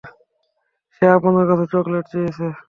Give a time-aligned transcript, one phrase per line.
[0.95, 2.45] সে আপনার কাছে চকলেট চেয়েছে?